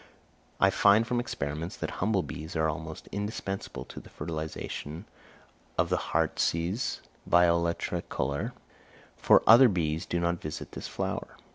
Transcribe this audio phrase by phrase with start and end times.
[0.59, 5.05] I find from experiments that humble bees are almost indispensable to the fertilisation
[5.77, 8.53] of the heartsease (Viola tricolor),
[9.15, 11.37] for other bees do not visit this flower.